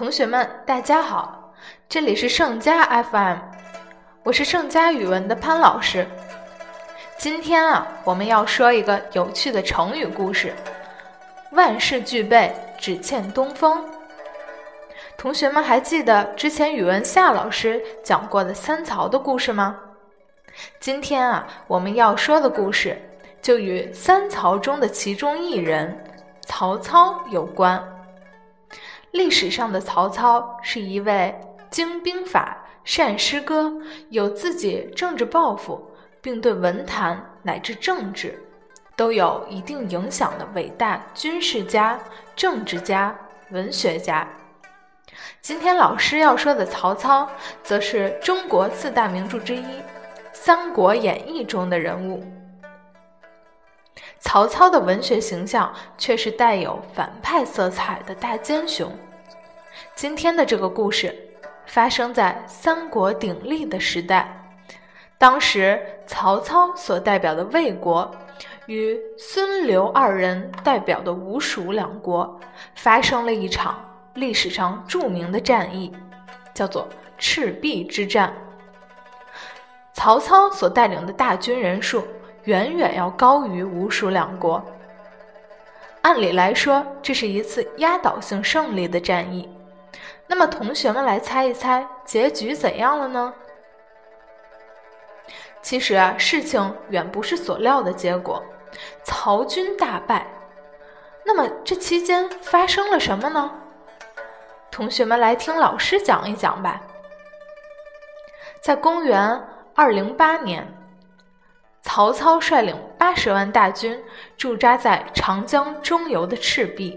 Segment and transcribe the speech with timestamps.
[0.00, 1.52] 同学们，大家好，
[1.86, 3.36] 这里是盛佳 FM，
[4.22, 6.06] 我是盛佳语文的潘老师。
[7.18, 10.54] 今天啊，我们要说一个有趣的成语故事：
[11.52, 13.84] 万事俱备，只欠东风。
[15.18, 19.76] 同学们还记得之前语文夏老师讲过的三曹的故事吗？
[20.80, 22.98] 今天啊，我们要说的故事
[23.42, 26.02] 就与三曹中的其中一人
[26.46, 27.86] 曹操有关。
[29.12, 31.34] 历史上的曹操是一位
[31.68, 33.72] 精兵法、善诗歌、
[34.08, 38.40] 有自己政治抱负，并对文坛乃至政治
[38.96, 41.98] 都有一定影响的伟大军事家、
[42.36, 43.16] 政治家、
[43.50, 44.26] 文学家。
[45.40, 47.28] 今天老师要说的曹操，
[47.64, 49.62] 则是中国四大名著之一
[50.32, 52.22] 《三国演义》中的人物。
[54.18, 58.90] 曹操的文学形象却是带有反派色彩的大奸雄。
[59.94, 61.14] 今天的这个故事
[61.66, 64.28] 发生在三国鼎立的时代，
[65.18, 68.10] 当时曹操所代表的魏国
[68.66, 72.38] 与孙刘二人代表的吴蜀两国
[72.74, 75.92] 发生了一场历史上著名的战役，
[76.54, 76.88] 叫做
[77.18, 78.32] 赤壁之战。
[79.92, 82.06] 曹操所带领的大军人数。
[82.50, 84.60] 远远要高于吴蜀两国。
[86.02, 89.48] 按理来说，这是一次压倒性胜利的战役。
[90.26, 93.32] 那么，同学们来猜一猜，结局怎样了呢？
[95.62, 98.42] 其实啊，事情远不是所料的结果，
[99.04, 100.26] 曹军大败。
[101.24, 103.48] 那么，这期间发生了什么呢？
[104.72, 106.80] 同学们来听老师讲一讲吧。
[108.60, 109.40] 在公元
[109.76, 110.79] 二零八年。
[111.92, 114.00] 曹操率领八十万大军
[114.36, 116.96] 驻扎在长江中游的赤壁，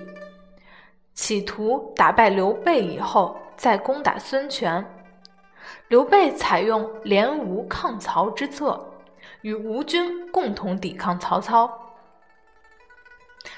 [1.15, 4.85] 企图打败刘备以后再攻打孙权。
[5.87, 8.87] 刘备采用联吴抗曹之策，
[9.41, 11.67] 与吴军共同抵抗曹操。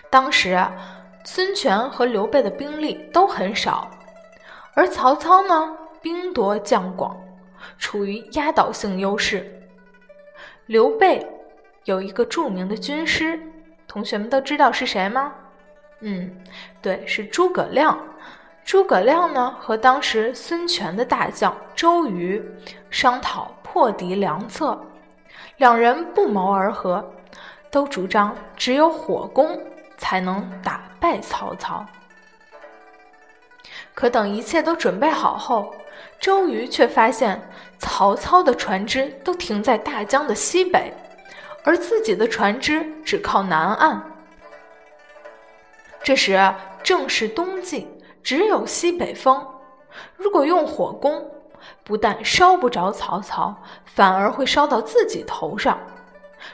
[0.09, 0.57] 当时，
[1.25, 3.91] 孙权和刘备的兵力都很少，
[4.73, 7.13] 而曹操呢，兵多将广，
[7.77, 9.51] 处于压倒性优势。
[10.65, 11.25] 刘备
[11.83, 13.39] 有一个著名的军师，
[13.87, 15.33] 同学们都知道是谁吗？
[15.99, 16.31] 嗯，
[16.81, 17.97] 对，是诸葛亮。
[18.63, 22.43] 诸葛亮呢，和当时孙权的大将周瑜
[22.89, 24.79] 商讨破敌良策，
[25.57, 27.13] 两人不谋而合，
[27.69, 29.59] 都主张只有火攻
[29.97, 31.85] 才能打败曹操。
[33.93, 35.73] 可等一切都准备好后，
[36.19, 37.41] 周瑜却发现
[37.78, 40.94] 曹操的船只都停在大江的西北，
[41.63, 44.01] 而自己的船只只靠南岸。
[46.03, 46.53] 这时
[46.84, 47.88] 正是冬季，
[48.23, 49.45] 只有西北风。
[50.16, 51.29] 如果用火攻，
[51.84, 53.55] 不但烧不着曹操，
[53.85, 55.79] 反而会烧到自己头上。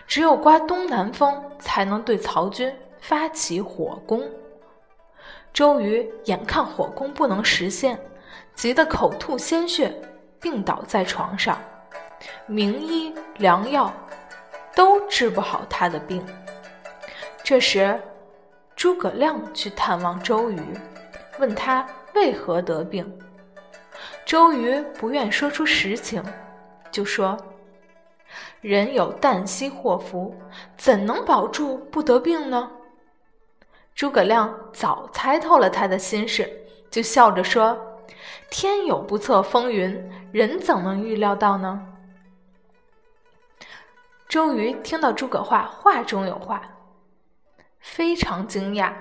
[0.08, 4.24] 只有刮东南风，才能对曹军发起火攻。
[5.52, 8.00] 周瑜眼看火攻不能实现。
[8.56, 9.94] 急得口吐鲜血，
[10.40, 11.60] 病倒在床上，
[12.46, 13.92] 名医良药
[14.76, 16.24] 都治不好他的病。
[17.44, 18.00] 这时，
[18.76, 20.62] 诸葛亮去探望周瑜，
[21.40, 23.20] 问他为何得病。
[24.26, 26.24] 周瑜不愿说出实情，
[26.92, 27.38] 就说
[28.62, 30.36] ：“人有旦夕祸福，
[30.78, 32.72] 怎能保住不得病呢？”
[33.94, 36.50] 诸葛亮早猜透了他的心事，
[36.90, 37.78] 就笑着说。
[38.50, 41.88] 天有不测风云，人怎能预料到呢？
[44.28, 46.62] 周瑜听到诸葛话，话中有话，
[47.80, 48.94] 非常惊讶，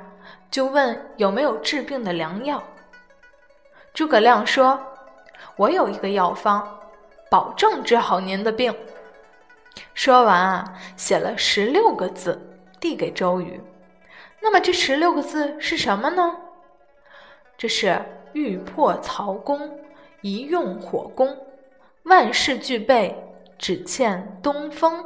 [0.50, 2.62] 就问有没有治病的良药。
[3.94, 4.80] 诸葛亮说
[5.56, 6.80] ：“我有一个药方，
[7.30, 8.74] 保证治好您的病。”
[9.94, 13.60] 说完啊，写了十六个字，递给周瑜。
[14.40, 16.36] 那么这十六个字是什么呢？
[17.56, 18.00] 这是。
[18.32, 19.78] 欲破曹公，
[20.20, 21.36] 一用火攻，
[22.04, 23.16] 万事俱备，
[23.58, 25.04] 只欠东风。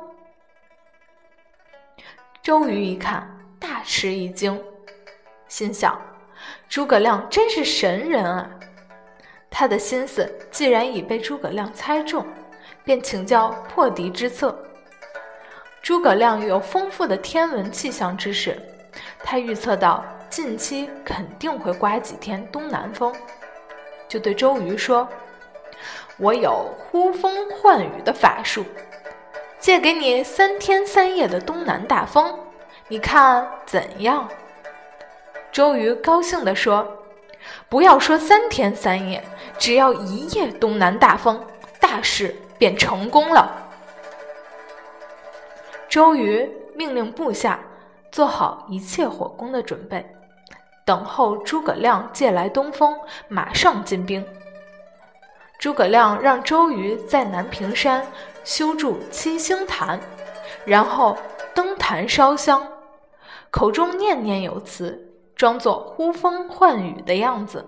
[2.43, 3.27] 周瑜一看，
[3.59, 4.63] 大吃一惊，
[5.49, 6.01] 心想：
[6.69, 8.51] 诸葛亮真是神人啊！
[9.51, 12.27] 他的心思既然已被诸葛亮猜中，
[12.85, 14.57] 便请教破敌之策。
[15.81, 18.61] 诸葛亮有丰富的天文气象知识，
[19.21, 20.05] 他预测到。
[20.35, 23.15] 近期肯定会刮几天东南风，
[24.09, 25.09] 就对周瑜说
[26.19, 28.65] ：“我有呼风唤雨的法术，
[29.61, 32.37] 借给你三天三夜的东南大风，
[32.89, 34.29] 你看怎样？”
[35.53, 36.85] 周瑜高兴地说
[37.71, 39.23] ：“不要说三天三夜，
[39.57, 41.41] 只要一夜东南大风，
[41.79, 43.57] 大事便成功了。
[45.89, 47.61] 周瑜命令部下
[48.11, 50.05] 做好一切火攻的准备，
[50.85, 52.99] 等候诸葛亮借来东风，
[53.29, 54.25] 马上进兵。
[55.59, 58.07] 诸葛亮让周瑜在南屏山
[58.45, 59.99] 修筑七星坛，
[60.67, 61.17] 然后
[61.55, 62.67] 登坛烧香，
[63.51, 67.65] 口中念念有词，装作呼风唤雨的样子。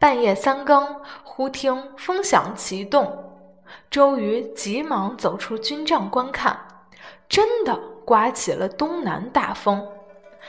[0.00, 3.32] 半夜三更，忽听风响旗动，
[3.88, 6.58] 周瑜急忙走出军帐观看，
[7.28, 9.86] 真的刮起了东南大风。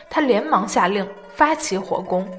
[0.10, 2.30] 他连忙下令发起火攻。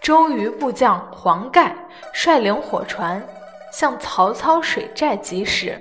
[0.00, 1.74] 周瑜部将黄盖
[2.12, 3.22] 率领火船
[3.72, 5.80] 向曹操水寨疾驶。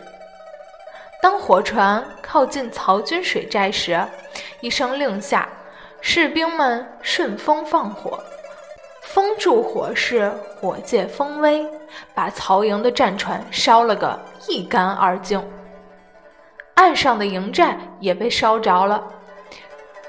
[1.21, 4.03] 当火船靠近曹军水寨时，
[4.59, 5.47] 一声令下，
[6.01, 8.19] 士兵们顺风放火，
[9.01, 11.67] 风助火势，火借风威，
[12.15, 15.43] 把曹营的战船烧了个一干二净。
[16.75, 19.03] 岸上的营寨也被烧着了，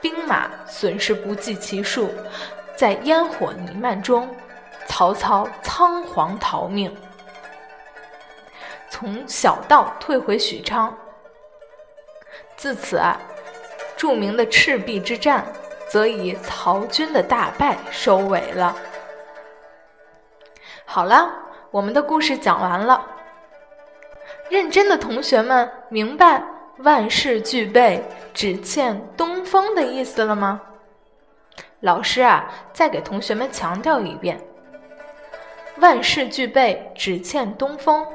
[0.03, 2.11] 兵马损失不计其数。
[2.77, 4.29] 在烟火弥漫中，
[4.87, 6.95] 曹操仓皇逃命，
[8.91, 10.95] 从小道退回许昌。
[12.57, 13.21] 自此啊，
[13.97, 15.47] 著名的赤壁之战
[15.89, 18.75] 则以曹军的大败收尾了。
[20.85, 21.31] 好了，
[21.71, 23.07] 我们的故事讲完了。
[24.49, 26.43] 认真的同学们明白
[26.79, 28.03] “万事俱备，
[28.35, 30.61] 只欠东风”的意思了吗？
[31.81, 34.41] 老师啊，再给同学们强调一遍
[35.79, 38.07] ：“万事俱备，只欠东风。”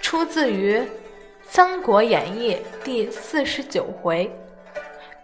[0.00, 0.78] 出自于
[1.42, 4.30] 《三国演义》第四十九回，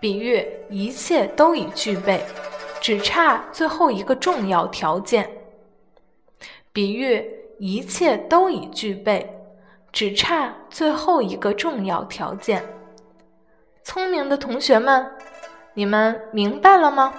[0.01, 2.21] 比喻一切都已具备，
[2.81, 5.31] 只差最后一个重要条件。
[6.73, 7.25] 比喻
[7.59, 9.33] 一切都已具备，
[9.95, 12.65] 只差最后一个重要条件。
[13.85, 15.09] 聪明的同学们，
[15.73, 17.15] 你们明白了吗？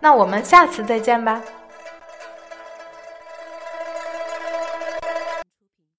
[0.00, 1.42] 那我们下次再见吧。